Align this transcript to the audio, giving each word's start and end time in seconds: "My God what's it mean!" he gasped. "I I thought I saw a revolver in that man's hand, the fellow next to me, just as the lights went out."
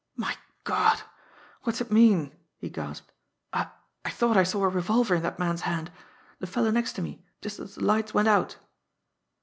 "My 0.15 0.35
God 0.63 1.03
what's 1.61 1.79
it 1.79 1.91
mean!" 1.91 2.35
he 2.57 2.71
gasped. 2.71 3.11
"I 3.53 3.69
I 4.03 4.09
thought 4.09 4.35
I 4.35 4.41
saw 4.41 4.63
a 4.63 4.67
revolver 4.67 5.13
in 5.13 5.21
that 5.21 5.37
man's 5.37 5.61
hand, 5.61 5.91
the 6.39 6.47
fellow 6.47 6.71
next 6.71 6.93
to 6.93 7.03
me, 7.03 7.23
just 7.39 7.59
as 7.59 7.75
the 7.75 7.83
lights 7.85 8.11
went 8.11 8.27
out." 8.27 8.57